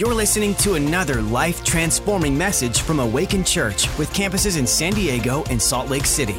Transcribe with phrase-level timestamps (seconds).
[0.00, 5.44] You're listening to another life transforming message from Awaken Church with campuses in San Diego
[5.50, 6.38] and Salt Lake City.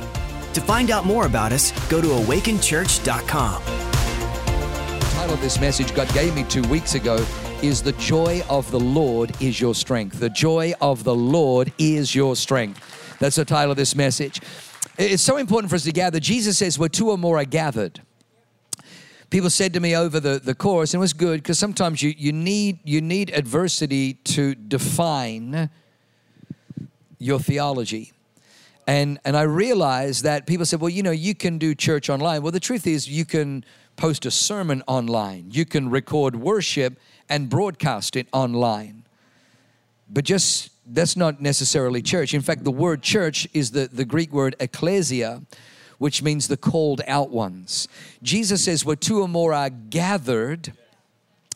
[0.53, 3.63] To find out more about us, go to awakenchurch.com.
[3.63, 7.23] The title of this message God gave me two weeks ago
[7.61, 10.19] is The Joy of the Lord is Your Strength.
[10.19, 13.19] The joy of the Lord is your strength.
[13.19, 14.41] That's the title of this message.
[14.97, 16.19] It's so important for us to gather.
[16.19, 18.01] Jesus says, Where two or more are gathered.
[19.31, 22.13] People said to me over the, the course, and it was good because sometimes you,
[22.17, 25.69] you, need, you need adversity to define
[27.17, 28.11] your theology.
[28.85, 32.41] And, and I realized that people said, well, you know, you can do church online.
[32.41, 33.63] Well, the truth is, you can
[33.95, 39.05] post a sermon online, you can record worship and broadcast it online.
[40.09, 42.33] But just that's not necessarily church.
[42.33, 45.41] In fact, the word church is the, the Greek word ecclesia,
[46.01, 47.87] which means the called out ones.
[48.23, 50.73] Jesus says, Where two or more are gathered,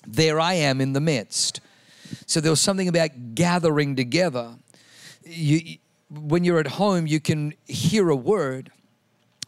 [0.05, 1.62] there I am in the midst.
[2.27, 4.54] So there was something about gathering together.
[5.24, 5.79] You,
[6.12, 8.71] when you're at home, you can hear a word.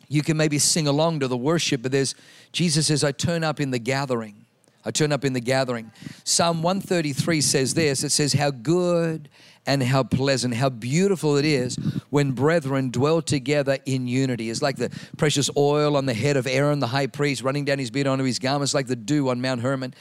[0.07, 2.15] You can maybe sing along to the worship, but there's
[2.51, 4.47] Jesus says, I turn up in the gathering.
[4.83, 5.91] I turn up in the gathering.
[6.23, 9.29] Psalm 133 says this it says, How good
[9.67, 11.75] and how pleasant, how beautiful it is
[12.09, 14.49] when brethren dwell together in unity.
[14.49, 17.77] It's like the precious oil on the head of Aaron, the high priest, running down
[17.77, 19.93] his beard onto his garments, like the dew on Mount Hermon.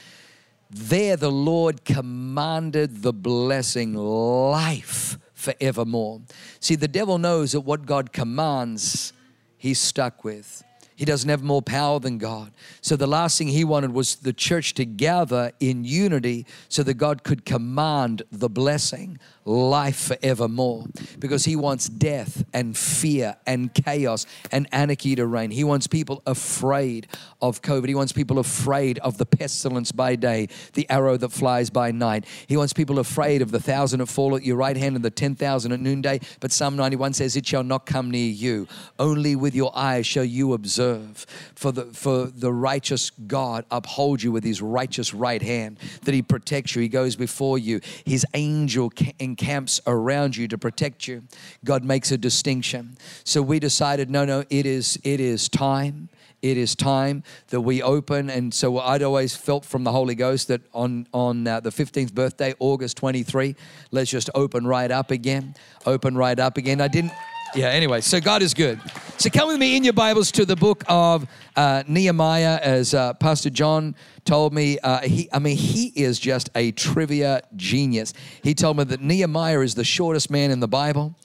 [0.69, 6.21] There the Lord commanded the blessing, life forevermore.
[6.59, 9.13] See, the devil knows that what God commands,
[9.57, 10.63] he's stuck with.
[10.97, 12.53] He doesn't have more power than God.
[12.81, 16.95] So the last thing he wanted was the church to gather in unity so that
[16.95, 20.85] God could command the blessing, life forevermore.
[21.19, 25.51] Because he wants death and fear and chaos and anarchy to reign.
[25.51, 27.07] He wants people afraid
[27.41, 27.87] of COVID.
[27.87, 32.25] He wants people afraid of the pestilence by day, the arrow that flies by night.
[32.47, 35.09] He wants people afraid of the thousand that fall at your right hand and the
[35.09, 36.19] 10,000 at noonday.
[36.39, 38.67] But Psalm 91 says, It shall not come near you.
[38.99, 44.31] Only with your eyes shall you observe for the, for the righteous God uphold you
[44.31, 46.81] with his righteous right hand, that he protects you.
[46.81, 47.79] He goes before you.
[48.05, 48.89] His angel
[49.37, 51.23] encamps around you to protect you.
[51.63, 52.97] God makes a distinction.
[53.23, 56.09] So we decided, no, no, it is, it is time
[56.41, 58.29] it is time that we open.
[58.29, 62.13] And so I'd always felt from the Holy Ghost that on, on uh, the 15th
[62.13, 63.55] birthday, August 23,
[63.89, 65.55] let's just open right up again.
[65.87, 66.79] Open right up again.
[66.79, 67.11] I didn't,
[67.55, 68.79] yeah, anyway, so God is good.
[69.17, 73.13] So come with me in your Bibles to the book of uh, Nehemiah, as uh,
[73.13, 74.77] Pastor John told me.
[74.79, 78.13] Uh, he, I mean, he is just a trivia genius.
[78.43, 81.15] He told me that Nehemiah is the shortest man in the Bible.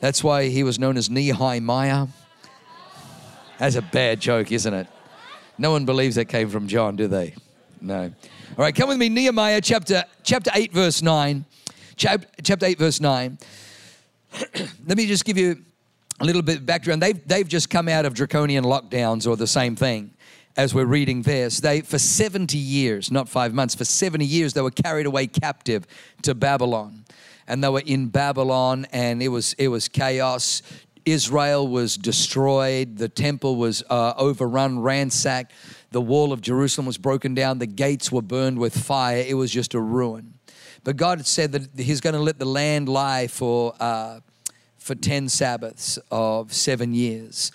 [0.00, 2.06] That's why he was known as Nehemiah.
[3.58, 4.86] That's a bad joke, isn't it?
[5.58, 7.34] No one believes that came from John, do they?
[7.80, 8.12] No.
[8.56, 11.44] All right, come with me, Nehemiah chapter, chapter 8, verse 9.
[11.96, 13.38] Chap, chapter 8, verse 9.
[14.86, 15.62] Let me just give you
[16.20, 17.02] a little bit of background.
[17.02, 20.12] They've, they've just come out of draconian lockdowns or the same thing
[20.56, 21.60] as we're reading this.
[21.60, 25.86] They, for 70 years, not five months, for 70 years, they were carried away captive
[26.22, 27.04] to Babylon.
[27.46, 30.62] And they were in Babylon and it was, it was chaos.
[31.04, 32.96] Israel was destroyed.
[32.96, 35.52] The temple was uh, overrun, ransacked.
[35.90, 37.58] The wall of Jerusalem was broken down.
[37.58, 39.22] The gates were burned with fire.
[39.26, 40.33] It was just a ruin.
[40.84, 44.20] But God said that He's going to let the land lie for uh,
[44.84, 47.50] for 10 Sabbaths of seven years,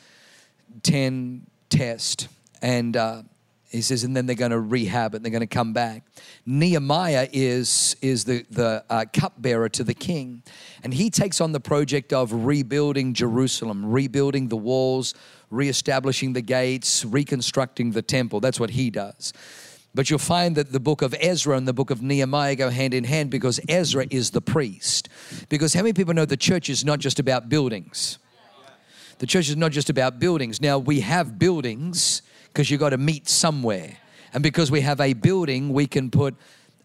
[0.82, 2.28] 10 test.
[2.60, 3.22] And uh,
[3.70, 6.04] he says, and then they're going to rehab it, they're going to come back.
[6.48, 10.42] Nehemiah is, is the, the uh, cupbearer to the king,
[10.84, 15.14] and he takes on the project of rebuilding Jerusalem, rebuilding the walls,
[15.52, 18.40] reestablishing the gates, reconstructing the temple.
[18.40, 19.34] That's what he does.
[19.96, 22.94] But you'll find that the book of Ezra and the book of Nehemiah go hand
[22.94, 25.10] in hand because Ezra is the priest.
[25.50, 28.20] Because how many people know the church is not just about buildings?
[29.18, 30.62] The church is not just about buildings.
[30.62, 33.98] Now, we have buildings because you've got to meet somewhere.
[34.34, 36.36] And because we have a building, we can put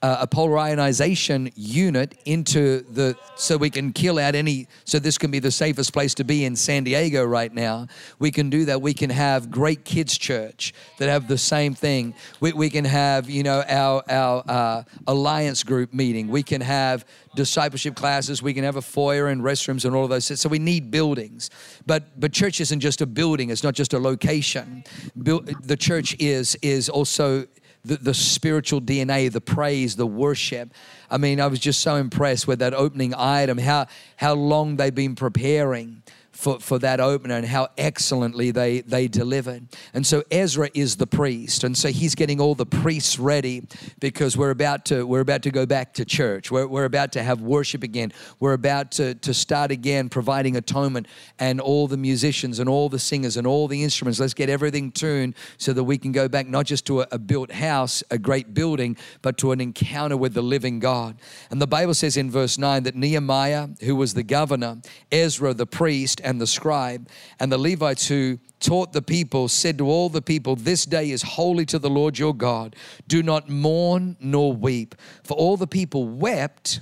[0.04, 5.16] uh, a polar ionization unit into the so we can kill out any so this
[5.16, 7.86] can be the safest place to be in San Diego right now.
[8.18, 8.82] We can do that.
[8.82, 12.12] We can have great kids church that have the same thing.
[12.38, 16.28] We, we can have you know our our uh, alliance group meeting.
[16.28, 18.42] We can have discipleship classes.
[18.42, 21.48] We can have a foyer and restrooms and all of those so we need buildings.
[21.86, 23.48] But but church isn't just a building.
[23.48, 24.84] It's not just a location.
[25.16, 27.46] The church is is also
[27.84, 30.72] the, the spiritual DNA, the praise, the worship.
[31.10, 33.86] I mean, I was just so impressed with that opening item, how,
[34.16, 36.02] how long they've been preparing
[36.34, 39.69] for, for that opener and how excellently they, they delivered.
[39.94, 41.64] And so Ezra is the priest.
[41.64, 43.66] And so he's getting all the priests ready
[44.00, 46.50] because we're about to, we're about to go back to church.
[46.50, 48.12] We're, we're about to have worship again.
[48.40, 51.06] We're about to, to start again providing atonement
[51.38, 54.19] and all the musicians and all the singers and all the instruments.
[54.19, 57.19] Let's get everything tuned so that we can go back not just to a, a
[57.19, 61.16] built house, a great building, but to an encounter with the living God.
[61.50, 64.78] And the Bible says in verse 9 that Nehemiah, who was the governor,
[65.12, 69.87] Ezra the priest, and the scribe, and the Levites who taught the people, said to
[69.88, 72.75] all the people, This day is holy to the Lord your God.
[73.06, 74.94] Do not mourn nor weep.
[75.23, 76.81] For all the people wept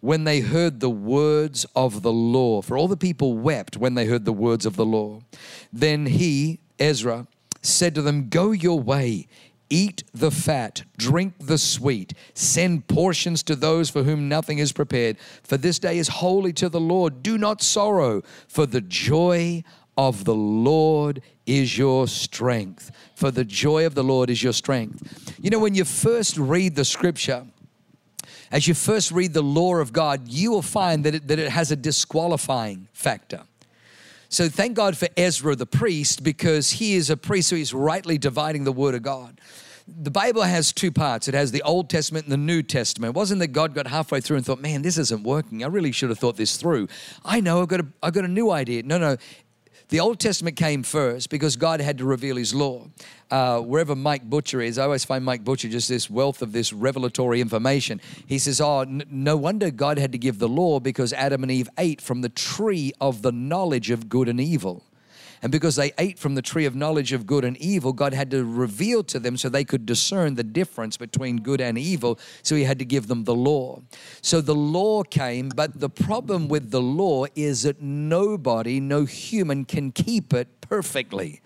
[0.00, 2.62] when they heard the words of the law.
[2.62, 5.20] For all the people wept when they heard the words of the law.
[5.72, 7.26] Then he, Ezra,
[7.62, 9.28] said to them, Go your way.
[9.70, 15.16] Eat the fat, drink the sweet, send portions to those for whom nothing is prepared.
[15.44, 17.22] For this day is holy to the Lord.
[17.22, 19.62] Do not sorrow, for the joy
[19.96, 22.90] of the Lord is your strength.
[23.14, 25.38] For the joy of the Lord is your strength.
[25.40, 27.46] You know, when you first read the scripture,
[28.50, 31.50] as you first read the law of God, you will find that it, that it
[31.50, 33.42] has a disqualifying factor.
[34.30, 38.16] So thank God for Ezra the priest because he is a priest, so he's rightly
[38.16, 39.40] dividing the word of God.
[39.88, 41.26] The Bible has two parts.
[41.26, 43.10] It has the Old Testament and the New Testament.
[43.10, 45.64] It wasn't that God got halfway through and thought, man, this isn't working.
[45.64, 46.86] I really should have thought this through.
[47.24, 48.84] I know, I've got a, I've got a new idea.
[48.84, 49.16] No, no.
[49.90, 52.86] The Old Testament came first because God had to reveal His law.
[53.28, 56.72] Uh, wherever Mike Butcher is, I always find Mike Butcher just this wealth of this
[56.72, 58.00] revelatory information.
[58.24, 61.50] He says, Oh, n- no wonder God had to give the law because Adam and
[61.50, 64.84] Eve ate from the tree of the knowledge of good and evil.
[65.42, 68.30] And because they ate from the tree of knowledge of good and evil, God had
[68.30, 72.18] to reveal to them so they could discern the difference between good and evil.
[72.42, 73.80] So He had to give them the law.
[74.20, 79.64] So the law came, but the problem with the law is that nobody, no human,
[79.64, 81.40] can keep it perfectly.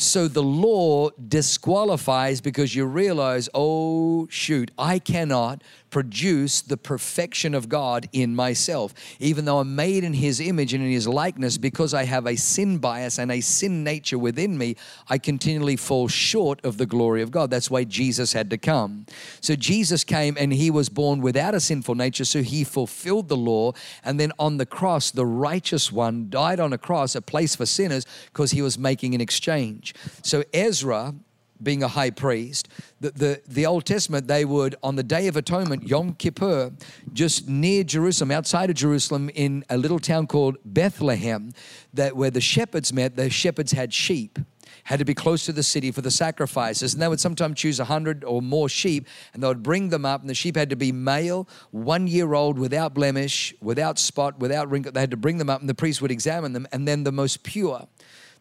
[0.00, 7.68] So the law disqualifies because you realize, oh, shoot, I cannot produce the perfection of
[7.68, 8.94] God in myself.
[9.18, 12.36] Even though I'm made in His image and in His likeness, because I have a
[12.36, 14.76] sin bias and a sin nature within me,
[15.08, 17.50] I continually fall short of the glory of God.
[17.50, 19.06] That's why Jesus had to come.
[19.40, 23.36] So Jesus came and He was born without a sinful nature, so He fulfilled the
[23.36, 23.72] law.
[24.04, 27.66] And then on the cross, the righteous one died on a cross, a place for
[27.66, 29.94] sinners, because He was making an exchange.
[30.22, 31.14] So Ezra,
[31.62, 32.68] being a high priest,
[33.00, 36.72] the, the, the Old Testament, they would, on the Day of Atonement, Yom Kippur,
[37.12, 41.52] just near Jerusalem, outside of Jerusalem, in a little town called Bethlehem,
[41.94, 44.38] that where the shepherds met, the shepherds had sheep
[44.84, 46.92] had to be close to the city for the sacrifices.
[46.92, 50.04] And they would sometimes choose a hundred or more sheep, and they would bring them
[50.04, 50.20] up.
[50.20, 54.70] And the sheep had to be male, one year old, without blemish, without spot, without
[54.70, 54.92] wrinkle.
[54.92, 56.66] They had to bring them up, and the priest would examine them.
[56.72, 57.86] And then the most pure,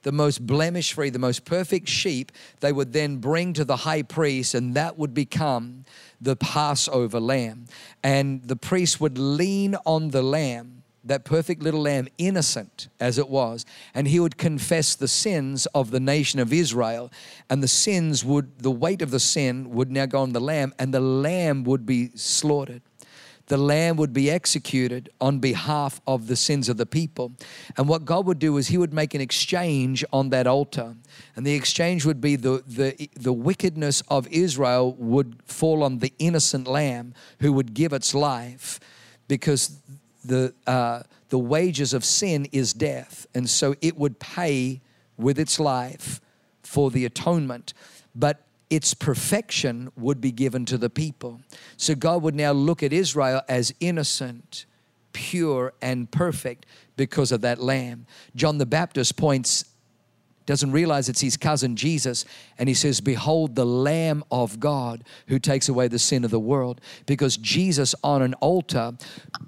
[0.04, 4.04] the most blemish free, the most perfect sheep, they would then bring to the high
[4.04, 5.86] priest, and that would become
[6.22, 7.66] the Passover lamb.
[8.04, 13.30] And the priest would lean on the lamb that perfect little lamb, innocent as it
[13.30, 17.12] was, and he would confess the sins of the nation of Israel.
[17.50, 20.74] And the sins would, the weight of the sin would now go on the lamb,
[20.78, 22.82] and the lamb would be slaughtered.
[23.50, 27.34] The lamb would be executed on behalf of the sins of the people.
[27.78, 30.96] And what God would do is He would make an exchange on that altar.
[31.36, 36.14] And the exchange would be the, the, the wickedness of Israel would fall on the
[36.20, 38.80] innocent lamb who would give its life
[39.28, 39.80] because
[40.24, 43.26] the, uh, the wages of sin is death.
[43.34, 44.82] And so it would pay
[45.18, 46.22] with its life
[46.62, 47.74] for the atonement.
[48.14, 51.42] But its perfection would be given to the people.
[51.78, 54.66] So God would now look at Israel as innocent,
[55.12, 58.06] pure, and perfect because of that lamb.
[58.36, 59.66] John the Baptist points
[60.50, 62.26] doesn't realize it's his cousin Jesus.
[62.58, 66.40] And he says, Behold, the Lamb of God who takes away the sin of the
[66.40, 66.82] world.
[67.06, 68.94] Because Jesus on an altar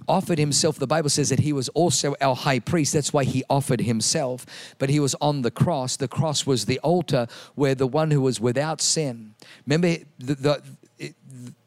[0.08, 0.78] offered himself.
[0.78, 2.94] The Bible says that he was also our high priest.
[2.94, 4.46] That's why he offered himself.
[4.78, 5.98] But he was on the cross.
[5.98, 9.34] The cross was the altar where the one who was without sin.
[9.66, 10.62] Remember, the,
[11.00, 11.16] the,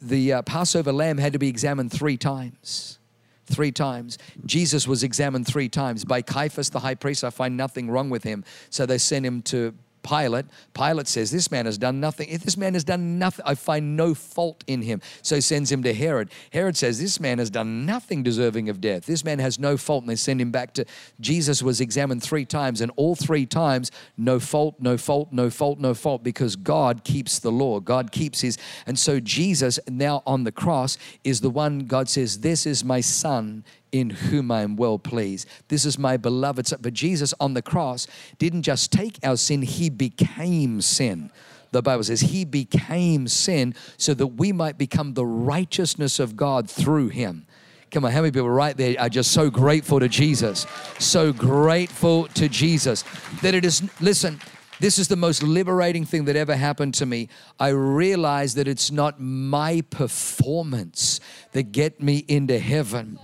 [0.01, 3.01] the uh, Passover lamb had to be examined three times
[3.47, 4.19] three times.
[4.47, 6.05] Jesus was examined three times.
[6.05, 8.45] By Caiaphas, the high priest, I find nothing wrong with him.
[8.71, 10.47] So they sent him to Pilate.
[10.75, 12.29] Pilate says, This man has done nothing.
[12.29, 15.01] If this man has done nothing, I find no fault in him.
[15.23, 16.31] So sends him to Herod.
[16.53, 19.07] Herod says, This man has done nothing deserving of death.
[19.07, 20.05] This man has no fault.
[20.05, 20.85] And they send him back to
[21.21, 25.79] Jesus was examined three times, and all three times, no fault, no fault, no fault,
[25.79, 27.81] no fault, because God keeps the law.
[27.81, 28.59] God keeps his.
[28.87, 33.01] And so Jesus, now on the cross, is the one God says, This is my
[33.01, 33.65] son
[33.95, 35.47] in whom I am well pleased.
[35.69, 36.81] This is my beloved son.
[36.83, 38.09] But Jesus on the cross
[38.39, 41.31] didn't just take our sin, he became sin.
[41.71, 46.69] The Bible says he became sin so that we might become the righteousness of God
[46.69, 47.47] through him.
[47.93, 50.67] Come on, how many people right there are just so grateful to Jesus?
[50.99, 53.05] So grateful to Jesus
[53.43, 54.41] that it is, listen,
[54.81, 57.29] this is the most liberating thing that ever happened to me.
[57.61, 61.21] I realize that it's not my performance
[61.53, 63.21] that get me into heaven.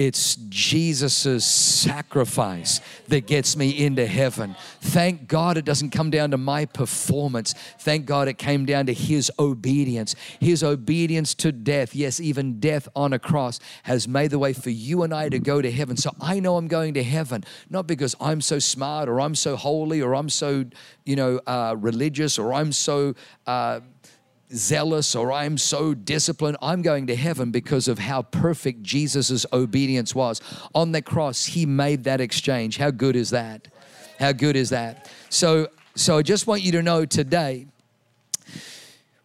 [0.00, 4.56] It's Jesus' sacrifice that gets me into heaven.
[4.80, 7.52] Thank God it doesn't come down to my performance.
[7.80, 10.14] Thank God it came down to His obedience.
[10.40, 14.70] His obedience to death, yes, even death on a cross, has made the way for
[14.70, 15.98] you and I to go to heaven.
[15.98, 19.54] So I know I'm going to heaven, not because I'm so smart or I'm so
[19.54, 20.64] holy or I'm so,
[21.04, 23.14] you know, uh, religious or I'm so.
[23.46, 23.80] Uh,
[24.54, 26.56] zealous or I'm so disciplined.
[26.62, 30.40] I'm going to heaven because of how perfect Jesus' obedience was.
[30.74, 32.76] On the cross, he made that exchange.
[32.76, 33.68] How good is that?
[34.18, 35.10] How good is that?
[35.28, 37.66] So, so I just want you to know today,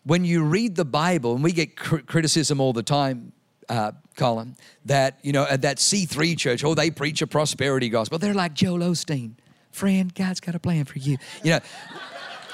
[0.03, 3.32] when you read the Bible, and we get cr- criticism all the time,
[3.67, 4.55] uh, Colin,
[4.86, 8.20] that, you know, at that C3 church, oh, they preach a prosperity gospel.
[8.20, 9.34] They're like Joel Osteen.
[9.72, 11.17] Friend, God's got a plan for you.
[11.44, 11.60] You know,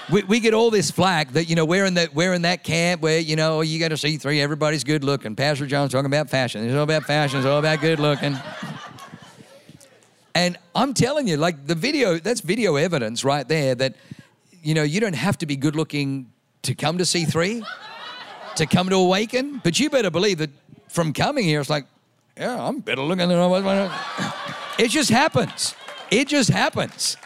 [0.09, 2.63] we, we get all this flack that you know we're in that we're in that
[2.63, 5.35] camp where you know you got to C3 everybody's good looking.
[5.35, 6.65] Pastor John's talking about fashion.
[6.65, 7.39] It's all about fashion.
[7.39, 8.37] It's all about good looking.
[10.33, 13.95] And I'm telling you, like the video, that's video evidence right there that
[14.63, 16.31] you know you don't have to be good looking
[16.63, 17.65] to come to C3,
[18.55, 20.51] to come to Awaken, but you better believe that
[20.89, 21.85] from coming here, it's like,
[22.37, 23.91] yeah, I'm better looking than I was.
[24.77, 25.75] It just happens.
[26.09, 27.17] It just happens.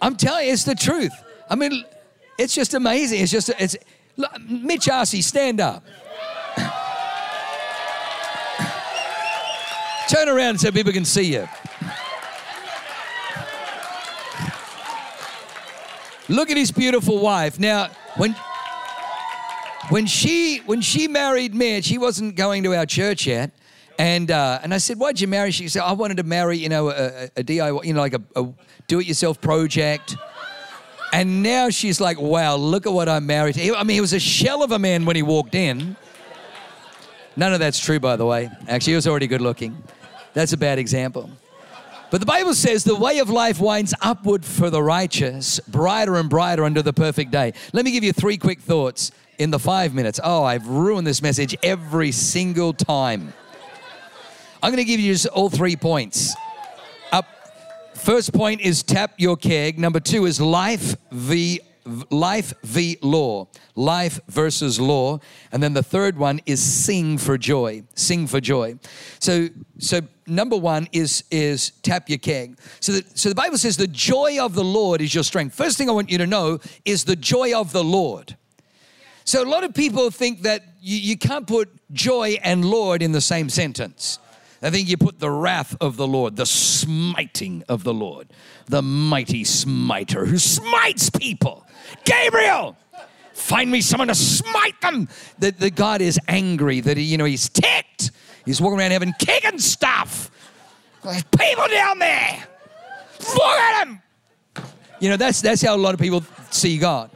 [0.00, 1.12] I'm telling you, it's the truth.
[1.48, 1.84] I mean,
[2.38, 3.20] it's just amazing.
[3.20, 3.76] It's just, it's,
[4.48, 5.84] Mitch Arcee, stand up.
[10.08, 11.48] Turn around so people can see you.
[16.28, 17.60] Look at his beautiful wife.
[17.60, 18.34] Now, when
[19.90, 23.52] when she when she married Mitch, he wasn't going to our church yet.
[23.98, 26.68] And uh, and I said, "Why'd you marry?" She said, "I wanted to marry, you
[26.68, 28.52] know, a, a DIY, you know, like a, a
[28.88, 30.16] do-it-yourself project."
[31.12, 34.12] And now she's like, "Wow, look at what I'm married to." I mean, he was
[34.12, 35.96] a shell of a man when he walked in.
[37.36, 38.50] None of that's true, by the way.
[38.68, 39.82] Actually, he was already good looking.
[40.34, 41.30] That's a bad example.
[42.10, 46.30] But the Bible says the way of life winds upward for the righteous, brighter and
[46.30, 47.52] brighter under the perfect day.
[47.72, 50.20] Let me give you three quick thoughts in the five minutes.
[50.22, 53.32] Oh, I've ruined this message every single time.
[54.62, 56.34] I'm going to give you just all three points.
[57.12, 57.26] Up,
[57.94, 59.78] first point is tap your keg.
[59.78, 61.60] Number two is life v
[62.10, 63.46] life v law.
[63.74, 65.20] Life versus law.
[65.52, 67.84] And then the third one is sing for joy.
[67.94, 68.78] Sing for joy.
[69.18, 69.48] So
[69.78, 72.58] so number one is is tap your keg.
[72.80, 75.54] So the, so the bible says the joy of the lord is your strength.
[75.54, 78.36] First thing i want you to know is the joy of the lord.
[79.24, 83.12] So a lot of people think that you, you can't put joy and lord in
[83.12, 84.18] the same sentence
[84.66, 88.26] I think you put the wrath of the Lord, the smiting of the Lord,
[88.66, 91.64] the mighty smiter who smites people.
[92.04, 92.76] Gabriel,
[93.32, 95.08] find me someone to smite them.
[95.38, 98.10] That the God is angry, that he, you know, he's ticked.
[98.44, 100.32] He's walking around heaven kicking stuff.
[101.04, 102.44] There's people down there.
[103.20, 104.02] Look at him.
[104.98, 107.10] You know, that's that's how a lot of people see God.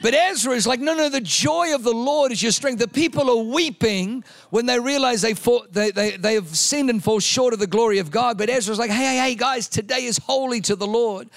[0.00, 2.78] But Ezra is like, no, no, the joy of the Lord is your strength.
[2.78, 7.02] The people are weeping when they realize they, fought, they, they, they have sinned and
[7.02, 8.38] fall short of the glory of God.
[8.38, 11.28] But Ezra's like, hey, hey, hey, guys, today is holy to the Lord.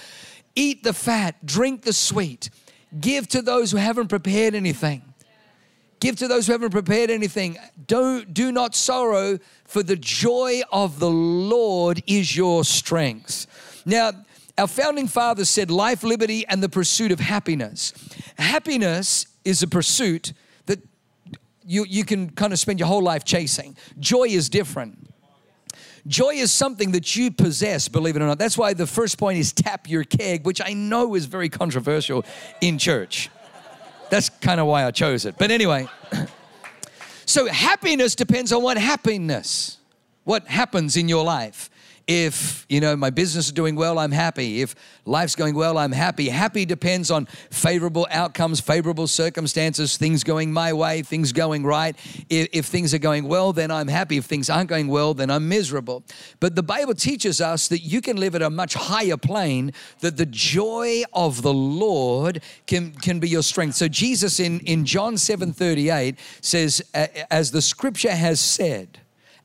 [0.56, 2.50] Eat the fat, drink the sweet,
[3.00, 5.02] give to those who haven't prepared anything.
[6.00, 7.58] Give to those who haven't prepared anything.
[7.88, 13.48] Don't, do not sorrow, for the joy of the Lord is your strength.
[13.86, 14.12] Now,
[14.58, 17.94] our founding fathers said life, liberty, and the pursuit of happiness.
[18.38, 20.34] Happiness is a pursuit
[20.66, 20.80] that
[21.66, 23.76] you, you can kind of spend your whole life chasing.
[24.00, 25.10] Joy is different.
[26.08, 28.40] Joy is something that you possess, believe it or not.
[28.40, 32.26] That's why the first point is tap your keg, which I know is very controversial
[32.60, 33.30] in church.
[34.10, 35.38] That's kind of why I chose it.
[35.38, 35.88] But anyway,
[37.26, 39.78] so happiness depends on what happiness,
[40.24, 41.71] what happens in your life
[42.14, 44.62] If, you know, my business is doing well, I'm happy.
[44.62, 44.76] If
[45.06, 46.28] life's going well, I'm happy.
[46.28, 51.96] Happy depends on favorable outcomes, favorable circumstances, things going my way, things going right.
[52.30, 54.18] If, if things are going well, then I'm happy.
[54.18, 56.04] If things aren't going well, then I'm miserable.
[56.42, 60.18] But the Bible teaches us that you can live at a much higher plane, that
[60.18, 63.76] the joy of the Lord can, can be your strength.
[63.76, 69.00] So Jesus in, in John 7 38 says, as the scripture has said,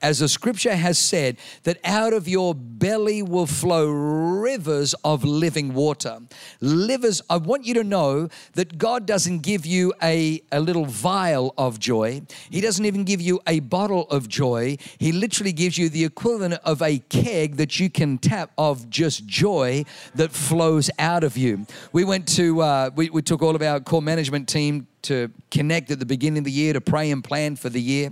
[0.06, 5.74] as the scripture has said, that out of your belly will flow rivers of living
[5.74, 6.20] water.
[6.60, 11.52] Livers, I want you to know that God doesn't give you a, a little vial
[11.58, 12.22] of joy.
[12.50, 14.76] He doesn't even give you a bottle of joy.
[15.00, 19.26] He literally gives you the equivalent of a keg that you can tap of just
[19.26, 19.84] joy
[20.14, 21.66] that flows out of you.
[21.92, 25.90] We went to, uh, we, we took all of our core management team to connect
[25.90, 28.10] at the beginning of the year to pray and plan for the year.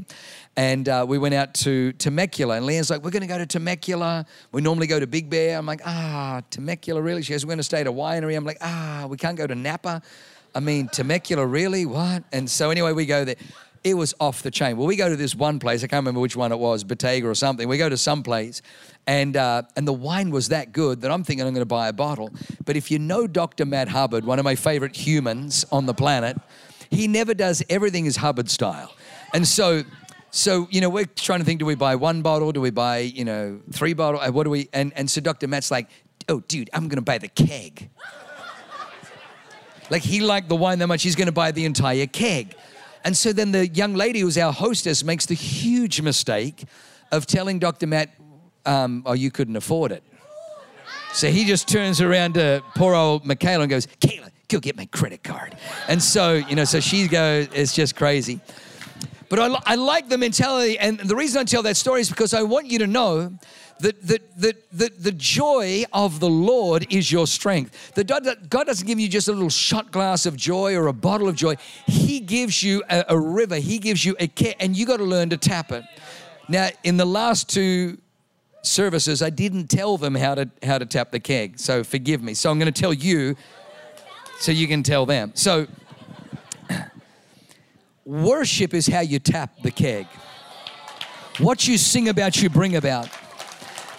[0.57, 3.47] And uh, we went out to Temecula, and Leanne's like, We're going to go to
[3.47, 4.25] Temecula.
[4.53, 5.59] We normally go to Big Bear.
[5.59, 7.23] I'm like, Ah, Temecula, really?
[7.23, 8.37] She goes, We're going to stay at a winery.
[8.37, 10.03] I'm like, Ah, we can't go to Napa.
[10.55, 11.85] I mean, Temecula, really?
[11.85, 12.23] What?
[12.33, 13.35] And so, anyway, we go there.
[13.83, 14.79] It was off the chain.
[14.79, 15.85] Well, we go to this one place.
[15.85, 17.69] I can't remember which one it was, Bottega or something.
[17.69, 18.63] We go to some place,
[19.07, 21.89] and uh, and the wine was that good that I'm thinking I'm going to buy
[21.89, 22.31] a bottle.
[22.65, 23.67] But if you know Dr.
[23.67, 26.39] Matt Hubbard, one of my favorite humans on the planet,
[26.95, 28.95] he never does everything is Hubbard style.
[29.33, 29.85] And so
[30.35, 32.51] so, you know, we're trying to think do we buy one bottle?
[32.51, 34.25] Do we buy, you know, three bottles?
[34.27, 34.69] Uh, what do we?
[34.73, 35.47] And, and so Dr.
[35.47, 35.87] Matt's like,
[36.29, 37.89] oh, dude, I'm to buy the keg.
[39.91, 42.57] like, he liked the wine that much, he's to buy the entire keg.
[43.05, 46.65] And so then the young lady who's our hostess makes the huge mistake
[47.13, 47.87] of telling Dr.
[47.87, 48.11] Matt,
[48.67, 50.03] um, oh, you couldn't afford it.
[51.13, 54.87] So he just turns around to poor old Michaela and goes, Kayla, go get my
[54.87, 55.57] credit card.
[55.89, 58.41] And so, you know, so she goes, it's just crazy.
[59.29, 62.35] But I, I like the mentality, and the reason I tell that story is because
[62.35, 63.33] I want you to know
[63.81, 67.95] that, that, that, that the joy of the Lord is your strength.
[67.95, 68.07] That
[68.49, 71.37] God doesn't give you just a little shot glass of joy or a bottle of
[71.37, 71.57] joy.
[71.87, 75.05] He gives you a, a river, He gives you a care, and you got to
[75.05, 75.85] learn to tap it.
[76.49, 77.99] Now, in the last two
[78.63, 82.35] services, I didn't tell them how to how to tap the keg, so forgive me.
[82.35, 83.37] So I'm going to tell you,
[84.39, 85.33] so you can tell them.
[85.35, 85.67] So
[88.05, 90.07] Worship is how you tap the keg.
[91.39, 93.09] What you sing about, you bring about.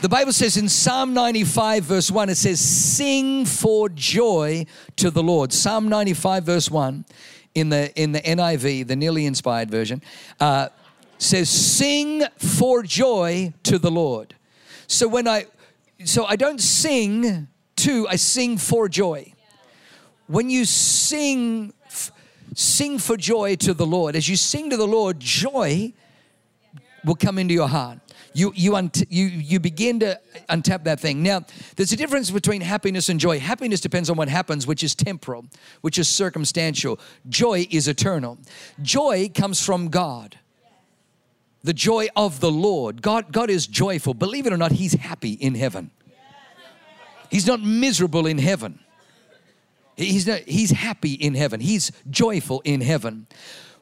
[0.02, 5.24] The Bible says in Psalm 95, verse 1, it says, Sing for joy to the
[5.24, 5.52] Lord.
[5.52, 7.06] Psalm 95, verse 1,
[7.56, 10.04] in the, in the NIV, the nearly inspired version,
[10.40, 10.70] uh,
[11.18, 14.36] says, Sing for joy to the Lord.
[14.86, 15.48] So when I,
[16.04, 19.34] so I don't sing to, I sing for joy.
[20.28, 21.74] When you sing
[22.56, 24.16] Sing for joy to the Lord.
[24.16, 25.94] As you sing to the Lord, joy
[27.04, 28.00] will come into your heart.
[28.34, 28.78] You, you,
[29.10, 31.22] you, you begin to untap that thing.
[31.22, 31.42] Now,
[31.76, 33.40] there's a difference between happiness and joy.
[33.40, 35.46] Happiness depends on what happens, which is temporal,
[35.82, 37.00] which is circumstantial.
[37.28, 38.38] Joy is eternal.
[38.82, 40.40] Joy comes from God.
[41.64, 43.02] The joy of the Lord.
[43.02, 44.14] God, God is joyful.
[44.14, 45.92] Believe it or not, He's happy in heaven.
[47.30, 48.80] He's not miserable in heaven.
[49.98, 51.60] He's, not, he's happy in heaven.
[51.60, 53.28] He's joyful in heaven.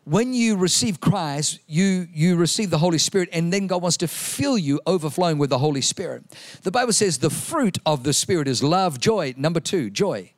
[0.05, 4.07] When you receive Christ, you, you receive the Holy Spirit, and then God wants to
[4.07, 6.25] fill you overflowing with the Holy Spirit.
[6.63, 9.33] The Bible says the fruit of the Spirit is love, joy.
[9.37, 10.33] Number two, joy.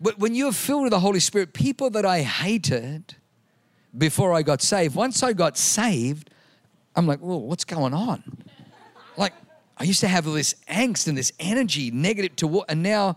[0.00, 3.14] But when you're filled with the Holy Spirit, people that I hated
[3.96, 6.30] before I got saved, once I got saved,
[6.96, 8.22] I'm like, well, what's going on?
[9.16, 9.32] Like,
[9.78, 13.16] I used to have all this angst and this energy negative to what, and now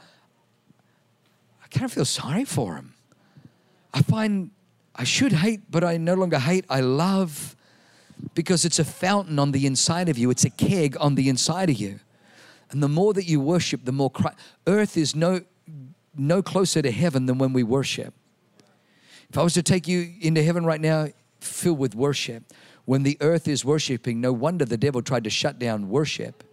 [1.74, 2.94] kind of feel sorry for him.
[3.94, 4.52] I find
[4.96, 6.66] I should hate, but I no longer hate.
[6.70, 7.56] I love
[8.36, 11.70] because it's a fountain on the inside of you, it's a keg on the inside
[11.70, 12.00] of you.
[12.72, 15.42] And the more that you worship, the more Christ, earth is no,
[16.16, 18.14] no closer to heaven than when we worship.
[19.30, 21.10] If I was to take you into heaven right now,
[21.40, 22.44] filled with worship,
[22.86, 26.44] when the earth is worshiping, no wonder the devil tried to shut down worship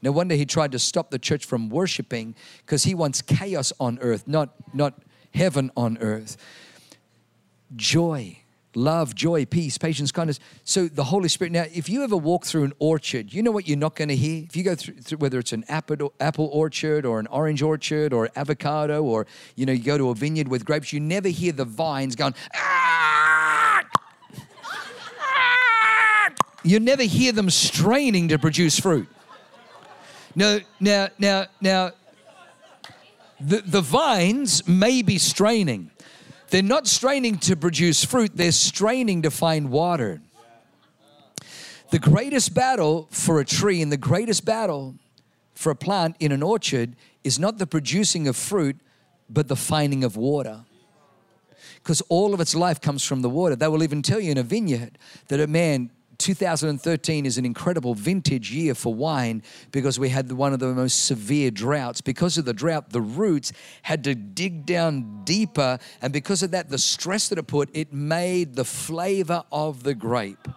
[0.00, 3.98] no wonder he tried to stop the church from worshiping because he wants chaos on
[4.00, 4.94] earth, not, not
[5.34, 6.36] heaven on earth.
[7.74, 8.38] Joy,
[8.74, 10.38] love, joy, peace, patience, kindness.
[10.64, 11.52] So the Holy Spirit.
[11.52, 14.16] Now, if you ever walk through an orchard, you know what you're not going to
[14.16, 14.44] hear?
[14.44, 18.12] If you go through, through, whether it's an apple, apple orchard or an orange orchard
[18.12, 21.52] or avocado or, you know, you go to a vineyard with grapes, you never hear
[21.52, 23.84] the vines going, ah!
[26.62, 29.08] you never hear them straining to produce fruit.
[30.34, 31.92] Now, now, now, now,
[33.40, 35.90] the, the vines may be straining.
[36.50, 40.20] They're not straining to produce fruit, they're straining to find water.
[41.90, 44.96] The greatest battle for a tree and the greatest battle
[45.54, 48.76] for a plant in an orchard is not the producing of fruit,
[49.30, 50.64] but the finding of water.
[51.76, 53.56] Because all of its life comes from the water.
[53.56, 57.94] They will even tell you in a vineyard that a man 2013 is an incredible
[57.94, 62.00] vintage year for wine because we had one of the most severe droughts.
[62.00, 63.52] Because of the drought, the roots
[63.82, 67.92] had to dig down deeper, and because of that, the stress that it put, it
[67.92, 70.48] made the flavor of the grape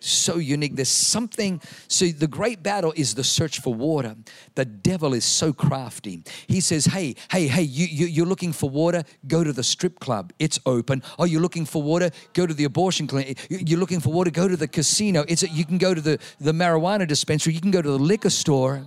[0.00, 0.76] so unique.
[0.76, 1.60] There's something.
[1.88, 4.16] So, the great battle is the search for water.
[4.54, 6.22] The devil is so crafty.
[6.46, 9.02] He says, Hey, hey, hey, you, you, you're looking for water?
[9.26, 10.32] Go to the strip club.
[10.38, 11.02] It's open.
[11.18, 12.10] Oh, you're looking for water?
[12.32, 13.38] Go to the abortion clinic.
[13.48, 14.30] You're looking for water?
[14.30, 15.24] Go to the casino.
[15.28, 17.54] It's you can go to the, the marijuana dispensary.
[17.54, 18.82] You can go to the liquor store.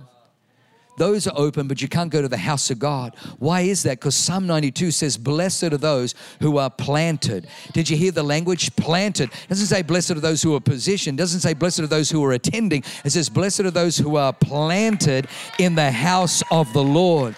[0.96, 3.16] Those are open, but you can't go to the house of God.
[3.38, 4.00] Why is that?
[4.00, 7.48] Because Psalm 92 says, Blessed are those who are planted.
[7.72, 8.74] Did you hear the language?
[8.76, 9.30] Planted.
[9.30, 12.10] It doesn't say blessed are those who are positioned, it doesn't say blessed are those
[12.10, 12.84] who are attending.
[13.04, 15.28] It says, Blessed are those who are planted
[15.58, 17.34] in the house of the Lord.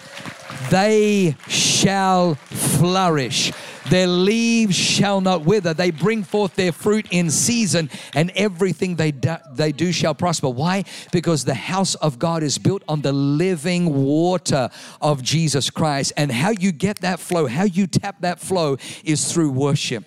[0.69, 3.51] They shall flourish.
[3.89, 5.73] Their leaves shall not wither.
[5.73, 10.49] They bring forth their fruit in season, and everything they do, they do shall prosper.
[10.49, 10.83] Why?
[11.11, 14.69] Because the house of God is built on the living water
[15.01, 16.13] of Jesus Christ.
[16.17, 20.03] And how you get that flow, how you tap that flow is through worship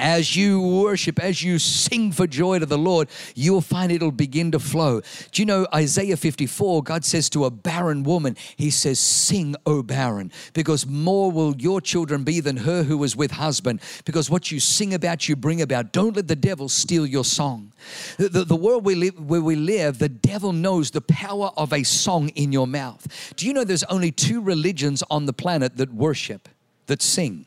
[0.00, 4.50] as you worship, as you sing for joy to the Lord, you'll find it'll begin
[4.52, 5.00] to flow.
[5.30, 6.82] Do you know Isaiah 54?
[6.82, 11.80] God says to a barren woman, He says, Sing, O barren, because more will your
[11.80, 13.80] children be than her who was with husband.
[14.04, 15.92] Because what you sing about, you bring about.
[15.92, 17.72] Don't let the devil steal your song.
[18.16, 21.72] The, the, the world we live, where we live, the devil knows the power of
[21.72, 23.34] a song in your mouth.
[23.36, 26.48] Do you know there's only two religions on the planet that worship,
[26.86, 27.46] that sing?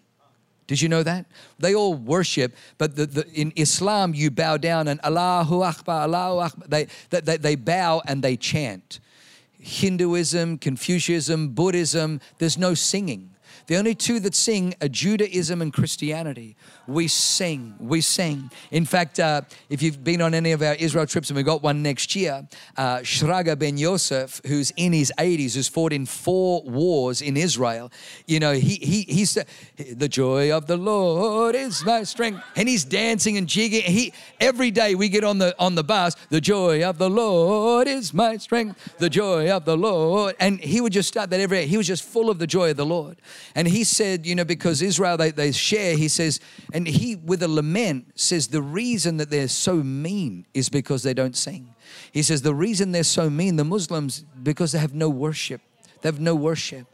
[0.67, 1.25] Did you know that?
[1.59, 6.39] They all worship, but the, the, in Islam, you bow down and Allahu Akbar, Allahu
[6.39, 6.67] Akbar.
[6.67, 8.99] They, they, they bow and they chant.
[9.59, 13.32] Hinduism, Confucianism, Buddhism, there's no singing.
[13.67, 16.55] The only two that sing are Judaism and Christianity.
[16.85, 18.51] We sing, we sing.
[18.71, 21.63] In fact, uh, if you've been on any of our Israel trips, and we've got
[21.63, 22.45] one next year,
[22.75, 27.91] uh, Shraga ben Yosef, who's in his 80s, who's fought in four wars in Israel,
[28.27, 29.37] you know, he, he, he's
[29.77, 32.43] the joy of the Lord is my strength.
[32.55, 33.83] And he's dancing and jigging.
[33.83, 37.87] He, every day we get on the, on the bus, the joy of the Lord
[37.87, 40.35] is my strength, the joy of the Lord.
[40.39, 41.67] And he would just start that every day.
[41.67, 43.17] He was just full of the joy of the Lord.
[43.55, 46.39] And he said, you know, because Israel, they, they share, he says,
[46.73, 51.13] and he, with a lament, says the reason that they're so mean is because they
[51.13, 51.75] don't sing.
[52.11, 55.61] He says the reason they're so mean, the Muslims, because they have no worship.
[56.01, 56.87] They have no worship.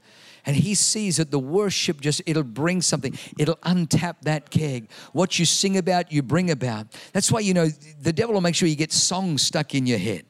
[0.45, 3.17] And he sees that the worship just, it'll bring something.
[3.37, 4.89] It'll untap that keg.
[5.13, 6.87] What you sing about, you bring about.
[7.13, 7.67] That's why, you know,
[8.01, 10.25] the devil will make sure you get songs stuck in your head.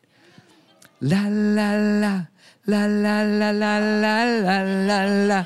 [1.02, 2.26] La, la, la,
[2.66, 5.46] la, la, la, la, la, la, la,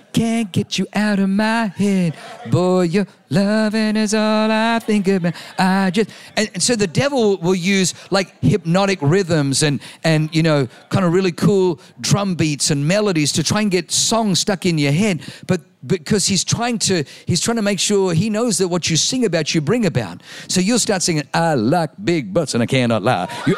[0.13, 2.15] can't get you out of my head.
[2.49, 5.33] Boy, your loving is all I think about.
[5.57, 10.43] I just and, and, so the devil will use like hypnotic rhythms and and you
[10.43, 14.65] know kind of really cool drum beats and melodies to try and get songs stuck
[14.65, 15.21] in your head.
[15.47, 18.95] But because he's trying to he's trying to make sure he knows that what you
[18.95, 22.67] sing about you bring about so you'll start singing i like big butts and i
[22.67, 23.55] cannot lie you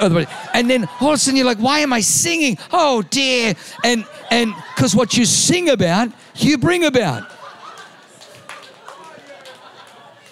[0.54, 4.06] and then all of a sudden you're like why am i singing oh dear and
[4.32, 7.30] and because what you sing about you bring about.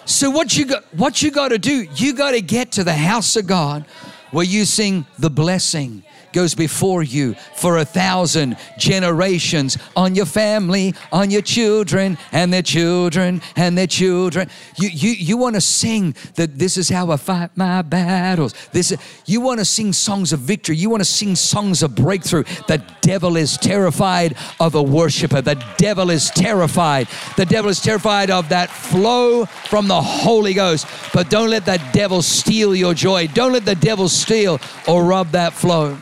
[0.04, 2.92] So what you got what you got to do, you got to get to the
[2.92, 3.84] house of God
[4.30, 10.94] where you sing the blessing goes before you for a thousand generations on your family,
[11.12, 14.48] on your children and their children and their children.
[14.76, 18.54] You, you, you want to sing that this is how I fight my battles.
[18.72, 20.76] This, you want to sing songs of victory.
[20.76, 22.44] You want to sing songs of breakthrough.
[22.68, 25.40] The devil is terrified of a worshiper.
[25.42, 27.08] The devil is terrified.
[27.36, 30.86] The devil is terrified of that flow from the Holy Ghost.
[31.12, 33.26] But don't let that devil steal your joy.
[33.28, 35.98] Don't let the devil steal or rob that flow.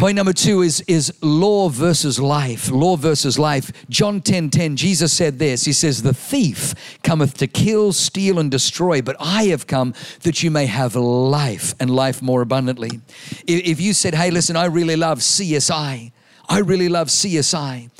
[0.00, 2.70] Point number two is, is law versus life.
[2.70, 3.70] Law versus life.
[3.90, 8.50] John 10 10, Jesus said this He says, The thief cometh to kill, steal, and
[8.50, 13.02] destroy, but I have come that you may have life and life more abundantly.
[13.46, 16.12] If you said, Hey, listen, I really love CSI,
[16.48, 17.90] I really love CSI.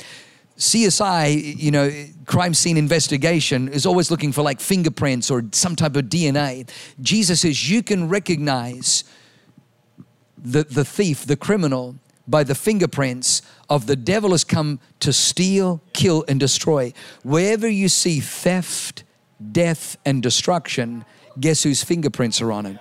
[0.57, 1.91] CSI, you know,
[2.25, 6.67] crime scene investigation is always looking for like fingerprints or some type of DNA.
[6.99, 9.03] Jesus says you can recognize
[10.41, 11.95] the, the thief, the criminal,
[12.27, 16.93] by the fingerprints of the devil has come to steal, kill, and destroy.
[17.23, 19.03] Wherever you see theft,
[19.51, 21.05] death, and destruction,
[21.39, 22.77] guess whose fingerprints are on it?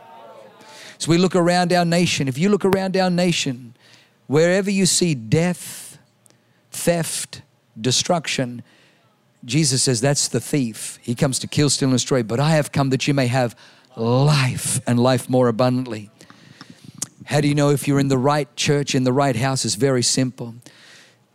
[0.98, 2.28] So we look around our nation.
[2.28, 3.74] If you look around our nation,
[4.26, 5.98] wherever you see death,
[6.70, 7.42] theft,
[7.80, 8.62] destruction,
[9.44, 10.98] Jesus says that's the thief.
[11.02, 12.22] He comes to kill, steal, and destroy.
[12.22, 13.56] But I have come that you may have
[13.96, 16.10] life and life more abundantly.
[17.30, 19.64] How do you know if you're in the right church, in the right house?
[19.64, 20.56] It's very simple.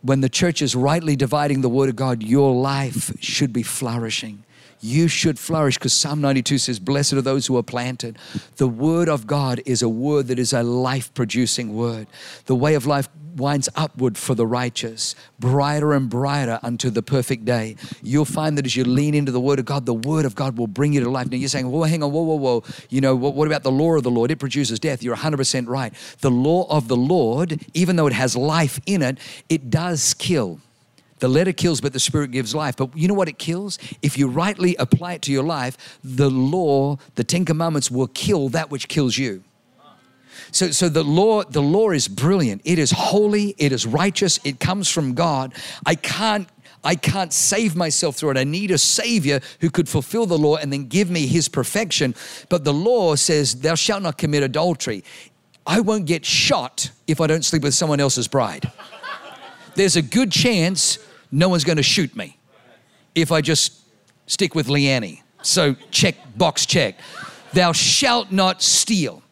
[0.02, 4.44] When the church is rightly dividing the word of God, your life should be flourishing
[4.86, 8.18] you should flourish because Psalm 92 says, Blessed are those who are planted.
[8.56, 12.06] The word of God is a word that is a life producing word.
[12.46, 17.44] The way of life winds upward for the righteous, brighter and brighter unto the perfect
[17.44, 17.76] day.
[18.02, 20.56] You'll find that as you lean into the Word of God, the Word of God
[20.56, 21.30] will bring you to life.
[21.30, 22.64] Now you're saying, well, hang on, whoa, whoa, whoa.
[22.88, 24.30] You know, what, what about the law of the Lord?
[24.30, 25.02] It produces death.
[25.02, 25.92] You're 100% right.
[26.20, 29.18] The law of the Lord, even though it has life in it,
[29.48, 30.60] it does kill.
[31.18, 32.76] The letter kills, but the spirit gives life.
[32.76, 33.78] But you know what it kills?
[34.02, 38.48] If you rightly apply it to your life, the law, the Ten Commandments will kill
[38.50, 39.42] that which kills you.
[40.52, 42.62] So, so the law, the law is brilliant.
[42.64, 45.54] It is holy, it is righteous, it comes from God.
[45.84, 46.48] I can't
[46.84, 48.36] I can't save myself through it.
[48.36, 52.14] I need a Savior who could fulfill the law and then give me His perfection.
[52.48, 55.02] But the law says, Thou shalt not commit adultery.
[55.66, 58.70] I won't get shot if I don't sleep with someone else's bride.
[59.76, 60.98] There's a good chance
[61.30, 62.36] no one's going to shoot me
[63.14, 63.82] if I just
[64.26, 65.20] stick with Leanne.
[65.42, 66.96] So check, box check.
[67.52, 69.22] Thou shalt not steal.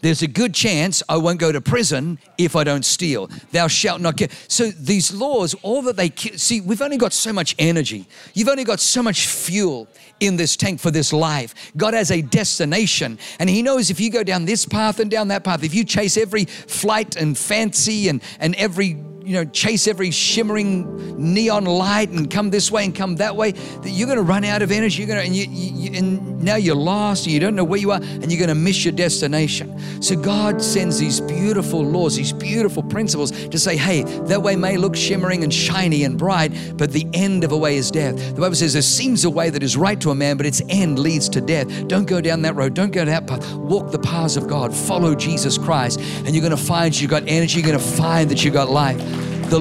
[0.00, 3.28] There's a good chance I won't go to prison if I don't steal.
[3.50, 4.28] Thou shalt not kill.
[4.46, 8.06] So these laws, all that they see, we've only got so much energy.
[8.32, 9.88] You've only got so much fuel
[10.20, 11.72] in this tank for this life.
[11.76, 15.28] God has a destination, and He knows if you go down this path and down
[15.28, 18.96] that path, if you chase every flight and fancy and, and every
[19.28, 23.52] you know, chase every shimmering neon light and come this way and come that way,
[23.52, 25.02] that you're going to run out of energy.
[25.02, 27.26] You're going to, and, you, you, and now you're lost.
[27.26, 30.02] You don't know where you are, and you're going to miss your destination.
[30.02, 34.78] So God sends these beautiful laws, these beautiful principles to say, hey, that way may
[34.78, 38.16] look shimmering and shiny and bright, but the end of a way is death.
[38.34, 40.62] The Bible says there seems a way that is right to a man, but its
[40.70, 41.86] end leads to death.
[41.86, 42.72] Don't go down that road.
[42.72, 43.54] Don't go that path.
[43.56, 44.74] Walk the paths of God.
[44.74, 47.60] Follow Jesus Christ, and you're going to find you've got energy.
[47.60, 49.17] You're going to find that you've got life.
[49.48, 49.60] The,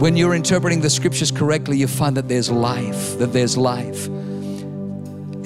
[0.00, 4.08] when you're interpreting the scriptures correctly, you find that there's life, that there's life.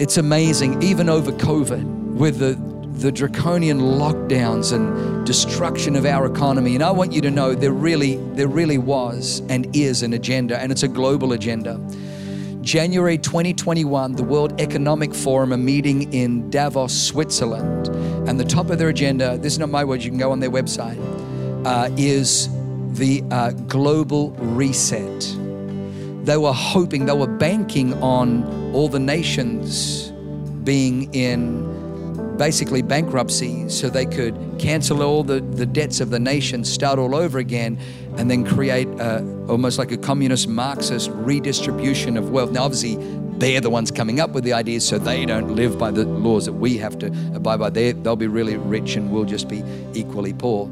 [0.00, 2.58] It's amazing, even over COVID, with the,
[3.02, 6.74] the draconian lockdowns and destruction of our economy.
[6.74, 10.58] And I want you to know there really, there really was and is an agenda,
[10.58, 11.78] and it's a global agenda.
[12.62, 17.88] January 2021, the World Economic Forum, a meeting in Davos, Switzerland.
[18.26, 20.40] And the top of their agenda, this is not my words, you can go on
[20.40, 20.98] their website
[21.64, 22.48] uh, is
[22.92, 25.36] the uh, global reset.
[26.24, 28.44] They were hoping, they were banking on
[28.74, 30.10] all the nations
[30.64, 31.68] being in
[32.36, 37.14] basically bankruptcy so they could cancel all the, the debts of the nation, start all
[37.14, 37.78] over again,
[38.16, 39.18] and then create a,
[39.48, 42.50] almost like a communist Marxist redistribution of wealth.
[42.50, 42.96] Now, obviously,
[43.38, 46.46] they're the ones coming up with the ideas, so they don't live by the laws
[46.46, 47.70] that we have to abide by.
[47.70, 49.62] they they'll be really rich and we'll just be
[49.94, 50.70] equally poor.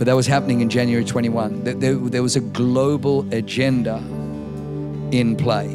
[0.00, 1.62] But that was happening in January 21.
[1.62, 3.98] There, there was a global agenda
[5.12, 5.66] in play.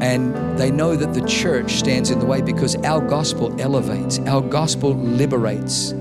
[0.00, 4.40] And they know that the church stands in the way because our gospel elevates, our
[4.40, 5.92] gospel liberates.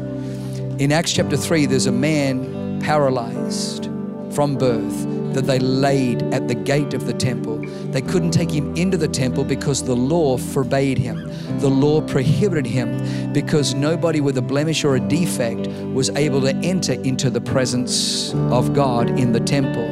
[0.79, 3.85] In Acts chapter 3, there's a man paralyzed
[4.31, 7.57] from birth that they laid at the gate of the temple.
[7.91, 11.31] They couldn't take him into the temple because the law forbade him.
[11.59, 16.55] The law prohibited him because nobody with a blemish or a defect was able to
[16.57, 19.87] enter into the presence of God in the temple.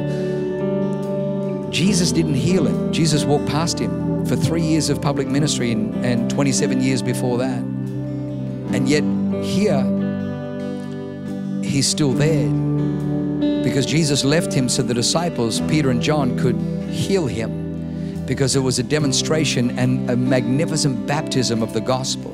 [1.70, 2.92] Jesus didn't heal him.
[2.92, 7.38] Jesus walked past him for three years of public ministry and, and 27 years before
[7.38, 7.58] that.
[7.58, 9.04] And yet,
[9.44, 9.82] here,
[11.62, 12.69] he's still there
[13.62, 16.56] because Jesus left him so the disciples, Peter and John, could
[16.90, 22.30] heal him because it was a demonstration and a magnificent baptism of the gospel.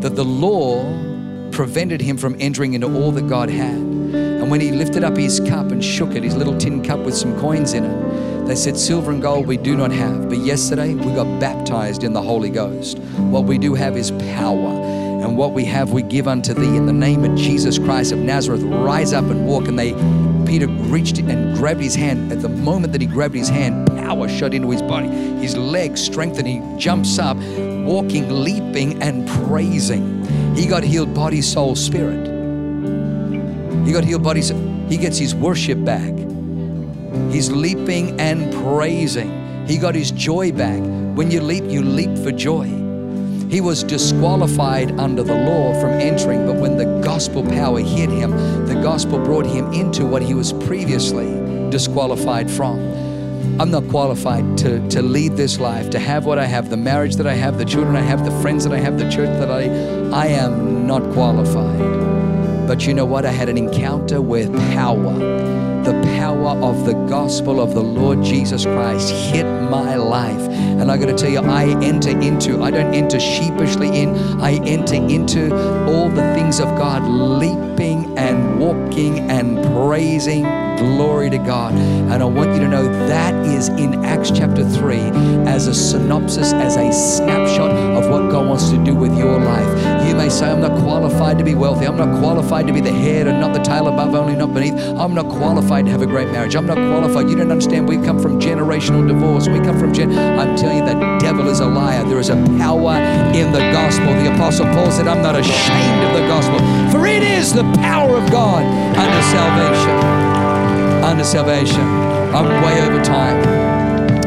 [0.00, 0.82] That the law
[1.52, 3.76] prevented him from entering into all that God had.
[3.76, 7.14] And when he lifted up his cup and shook it, his little tin cup with
[7.14, 10.94] some coins in it, they said, Silver and gold we do not have, but yesterday
[10.94, 12.98] we got baptized in the Holy Ghost.
[12.98, 14.80] What we do have is power.
[15.22, 18.18] And what we have we give unto thee in the name of Jesus Christ of
[18.18, 18.62] Nazareth.
[18.62, 19.68] Rise up and walk.
[19.68, 19.92] And they
[20.46, 22.32] Peter reached and grabbed his hand.
[22.32, 25.08] At the moment that he grabbed his hand, power shot into his body.
[25.08, 26.48] His legs strengthened.
[26.48, 30.24] He jumps up, walking, leaping, and praising.
[30.56, 32.26] He got healed body, soul, spirit.
[33.86, 34.42] He got healed body.
[34.88, 36.14] He gets his worship back.
[37.30, 39.66] He's leaping and praising.
[39.66, 40.80] He got his joy back.
[41.16, 42.79] When you leap, you leap for joy.
[43.50, 48.30] He was disqualified under the law from entering, but when the gospel power hit him,
[48.66, 51.26] the gospel brought him into what he was previously
[51.70, 52.78] disqualified from.
[53.60, 57.16] I'm not qualified to, to lead this life, to have what I have, the marriage
[57.16, 59.50] that I have, the children I have, the friends that I have, the church that
[59.50, 59.64] I
[60.16, 62.09] I am not qualified.
[62.70, 63.26] But you know what?
[63.26, 65.18] I had an encounter with power
[65.82, 70.40] the power of the gospel of the Lord Jesus Christ hit my life.
[70.40, 74.52] And I got to tell you, I enter into, I don't enter sheepishly in, I
[74.66, 75.52] enter into
[75.86, 78.79] all the things of God, leaping and walking
[80.00, 81.74] praising Glory to God.
[81.74, 84.96] And I want you to know that is in Acts chapter 3
[85.46, 90.08] as a synopsis, as a snapshot of what God wants to do with your life.
[90.08, 91.86] You may say, I'm not qualified to be wealthy.
[91.86, 94.72] I'm not qualified to be the head and not the tail above, only not beneath.
[94.98, 96.54] I'm not qualified to have a great marriage.
[96.54, 97.28] I'm not qualified.
[97.28, 97.86] You don't understand.
[97.86, 99.48] We come from generational divorce.
[99.48, 100.18] We come from gen.
[100.18, 102.04] I'm telling you, the devil is a liar.
[102.04, 102.94] There is a power
[103.36, 104.06] in the gospel.
[104.06, 106.58] The Apostle Paul said, I'm not ashamed of the gospel,
[106.90, 108.64] for it is the power of God
[108.96, 109.89] unto salvation
[111.04, 111.80] under salvation.
[111.80, 113.60] I'm way over time.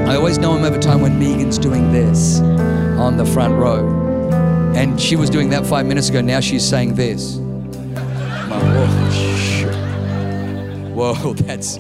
[0.08, 2.39] I always know I'm over time when Megan's doing this
[2.99, 3.89] on the front row.
[4.76, 6.21] And she was doing that five minutes ago.
[6.21, 7.38] Now she's saying this.
[10.93, 11.80] Whoa, Whoa that's.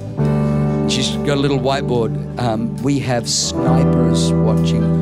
[0.91, 2.39] She's got a little whiteboard.
[2.39, 5.01] Um, we have snipers watching.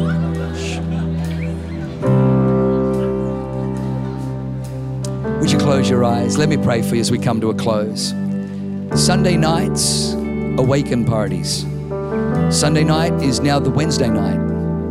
[5.39, 6.37] Would you close your eyes?
[6.37, 8.13] Let me pray for you as we come to a close.
[8.95, 10.12] Sunday nights,
[10.58, 11.62] awaken parties.
[12.49, 14.38] Sunday night is now the Wednesday night.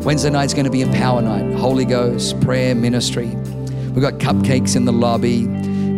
[0.02, 3.26] Wednesday night is going to be Empower Night, Holy Ghost, prayer, ministry.
[3.26, 5.46] We've got cupcakes in the lobby.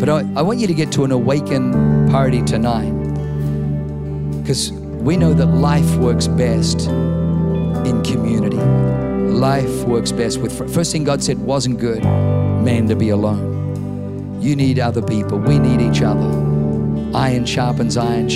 [0.01, 2.91] But I, I want you to get to an awaken party tonight
[4.41, 8.57] because we know that life works best in community.
[8.57, 10.75] Life works best with.
[10.75, 14.41] First thing God said wasn't good, man to be alone.
[14.43, 15.39] You need other people.
[15.39, 16.52] We need each other
[17.15, 18.27] iron sharpens iron.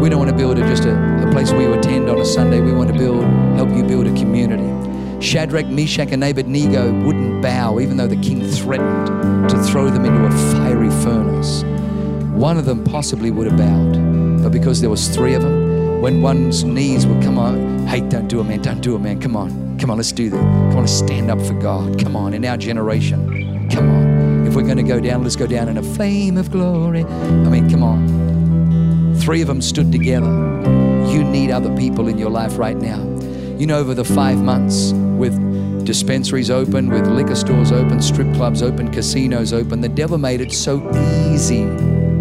[0.00, 2.24] We don't want to build a, just a, a place where you attend on a
[2.24, 2.60] Sunday.
[2.60, 3.24] We want to build,
[3.56, 4.68] help you build a community.
[5.24, 10.24] Shadrach, Meshach, and Abednego wouldn't bow, even though the king threatened to throw them into
[10.24, 11.62] a fiery furnace.
[12.32, 16.22] One of them possibly would have bowed, but because there was three of them, when
[16.22, 19.36] one's knees would come on, hey, don't do it, man, don't do it, man, come
[19.36, 20.40] on, come on, let's do that.
[20.40, 22.02] Come on, let's stand up for God.
[22.02, 24.11] Come on, in our generation, come on.
[24.52, 27.04] If we're going to go down, let's go down in a flame of glory.
[27.04, 29.16] I mean, come on.
[29.16, 30.26] Three of them stood together.
[31.10, 32.98] You need other people in your life right now.
[33.56, 38.62] You know, over the five months with dispensaries open, with liquor stores open, strip clubs
[38.62, 40.86] open, casinos open, the devil made it so
[41.30, 41.64] easy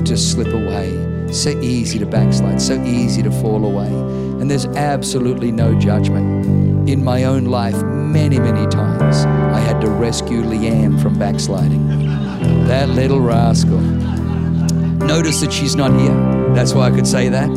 [0.05, 3.87] to slip away, so easy to backslide, so easy to fall away.
[4.39, 6.87] And there's absolutely no judgment.
[6.87, 12.10] In my own life, many, many times, I had to rescue Leanne from backsliding.
[12.67, 13.79] That little rascal.
[13.79, 16.13] Notice that she's not here.
[16.53, 17.49] That's why I could say that.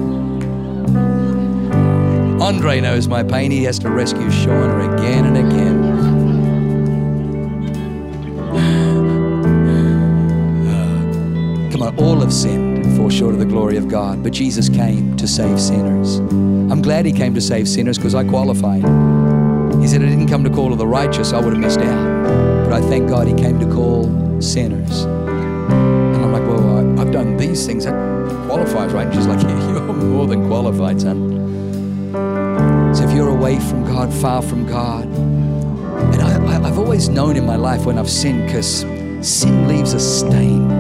[2.41, 3.51] Andre knows my pain.
[3.51, 5.83] He has to rescue Shauna again and again.
[11.73, 14.23] come on, all have sinned, and fall short of the glory of God.
[14.23, 16.19] But Jesus came to save sinners.
[16.19, 18.83] I'm glad He came to save sinners because I qualified.
[19.81, 22.65] He said, I didn't come to call the righteous, I would have missed out.
[22.65, 23.94] But I thank God He came to call
[24.45, 25.05] sinners.
[25.05, 27.85] And I'm like, well, I, have done these things.
[27.85, 27.95] That
[28.47, 29.07] qualifies, right?
[29.07, 31.33] And she's like, yeah, you're more than qualified, son.
[32.95, 37.37] So if you're away from God, far from God, and I, I, I've always known
[37.37, 38.81] in my life when I've sinned, because
[39.21, 40.71] sin leaves a stain.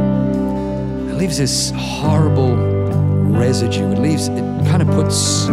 [1.08, 2.54] It leaves this horrible
[3.32, 3.90] residue.
[3.92, 5.46] It leaves, it kind of puts,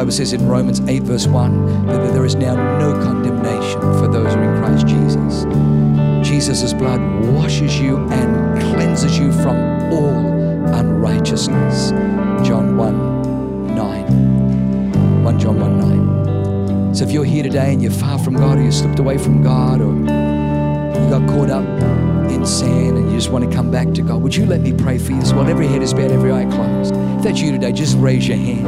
[0.00, 4.32] Bible says in Romans 8, verse 1, that there is now no condemnation for those
[4.32, 5.44] who are in Christ Jesus.
[6.26, 7.02] Jesus' blood
[7.34, 9.58] washes you and cleanses you from
[9.92, 11.90] all unrighteousness.
[12.48, 15.22] John 1 9.
[15.22, 16.94] 1 John 1 9.
[16.94, 19.42] So if you're here today and you're far from God, or you slipped away from
[19.42, 22.09] God, or you got caught up
[22.40, 24.72] in sin and you just want to come back to God, would you let me
[24.72, 25.46] pray for you well?
[25.46, 26.94] Every head is bowed, every eye closed.
[26.94, 28.66] If that's you today, just raise your hand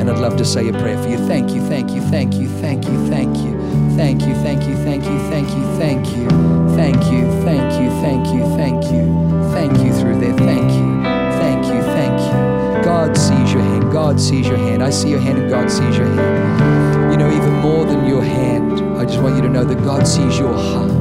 [0.00, 1.18] and I'd love to say a prayer for you.
[1.26, 3.58] Thank you, thank you, thank you, thank you, thank you,
[3.96, 6.28] thank you, thank you, thank you, thank you, thank you,
[6.76, 10.36] thank you, thank you, thank you, thank you, thank you through there.
[10.38, 11.02] Thank you,
[11.42, 12.84] thank you, thank you.
[12.84, 13.92] God sees your hand.
[13.92, 14.82] God sees your hand.
[14.82, 17.12] I see your hand and God sees your hand.
[17.12, 20.06] You know, even more than your hand, I just want you to know that God
[20.06, 20.97] sees your heart.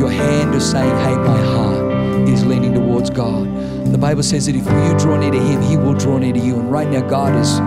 [0.00, 3.44] Your hand is saying, hey, my heart is leaning towards God.
[3.92, 6.38] The Bible says that if you draw near to Him, He will draw near to
[6.38, 6.58] you.
[6.58, 7.58] And right now, God is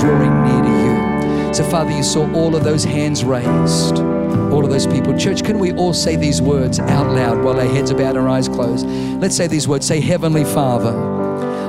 [0.00, 1.52] drawing near to you.
[1.52, 5.18] So, Father, you saw all of those hands raised, all of those people.
[5.18, 8.20] Church, can we all say these words out loud while our heads are bowed and
[8.20, 8.86] our eyes closed?
[9.20, 9.86] Let's say these words.
[9.86, 10.96] Say, Heavenly Father,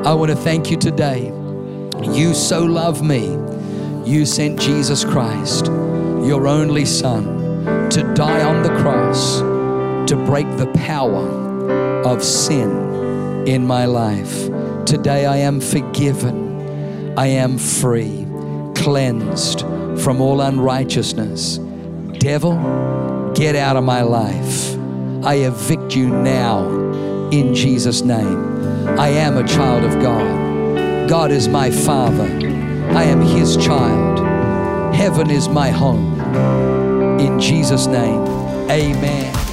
[0.07, 1.33] I want to thank you today.
[2.01, 3.25] You so love me.
[4.09, 9.52] You sent Jesus Christ, your only Son, to die on the cross
[10.07, 11.27] to break the power
[12.05, 14.47] of sin in my life.
[14.85, 17.17] Today I am forgiven.
[17.17, 18.25] I am free,
[18.75, 19.61] cleansed
[20.01, 21.59] from all unrighteousness.
[22.17, 24.75] Devil, get out of my life.
[25.23, 26.67] I evict you now
[27.29, 28.97] in Jesus' name.
[28.99, 31.07] I am a child of God.
[31.07, 32.27] God is my Father.
[32.93, 34.19] I am His child.
[34.95, 36.19] Heaven is my home.
[37.19, 38.21] In Jesus' name,
[38.69, 39.52] amen.